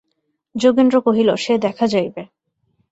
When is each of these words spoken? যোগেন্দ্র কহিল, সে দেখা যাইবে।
যোগেন্দ্র 0.55 0.95
কহিল, 1.01 1.29
সে 1.35 1.53
দেখা 1.57 1.85
যাইবে। 1.87 2.21